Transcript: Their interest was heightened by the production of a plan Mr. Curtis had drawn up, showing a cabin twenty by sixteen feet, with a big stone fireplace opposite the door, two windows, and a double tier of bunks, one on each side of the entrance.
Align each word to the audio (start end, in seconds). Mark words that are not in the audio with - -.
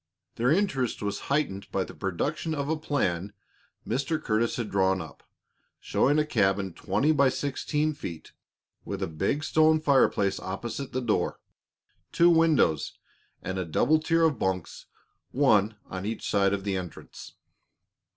Their 0.37 0.49
interest 0.49 1.03
was 1.03 1.19
heightened 1.29 1.71
by 1.71 1.83
the 1.83 1.93
production 1.93 2.55
of 2.55 2.69
a 2.69 2.75
plan 2.75 3.33
Mr. 3.87 4.19
Curtis 4.19 4.55
had 4.55 4.71
drawn 4.71 4.99
up, 4.99 5.21
showing 5.79 6.17
a 6.17 6.25
cabin 6.25 6.73
twenty 6.73 7.11
by 7.11 7.29
sixteen 7.29 7.93
feet, 7.93 8.31
with 8.83 9.03
a 9.03 9.07
big 9.07 9.43
stone 9.43 9.79
fireplace 9.79 10.39
opposite 10.39 10.91
the 10.91 11.01
door, 11.01 11.37
two 12.11 12.31
windows, 12.31 12.97
and 13.43 13.59
a 13.59 13.63
double 13.63 13.99
tier 13.99 14.23
of 14.23 14.39
bunks, 14.39 14.87
one 15.29 15.75
on 15.85 16.03
each 16.07 16.27
side 16.27 16.51
of 16.51 16.63
the 16.63 16.75
entrance. 16.75 17.33